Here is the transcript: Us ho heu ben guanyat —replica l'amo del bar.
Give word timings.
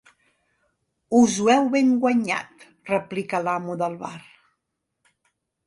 Us 1.19 1.35
ho 1.43 1.51
heu 1.55 1.69
ben 1.75 1.91
guanyat 2.07 2.65
—replica 2.89 3.45
l'amo 3.45 3.79
del 3.85 4.01
bar. 4.03 4.17